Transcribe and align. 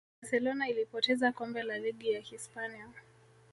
barcelona 0.21 0.69
ilipoteza 0.69 1.31
kombe 1.31 1.63
la 1.63 1.77
ligi 1.77 2.11
ya 2.11 2.19
hispania 2.19 2.89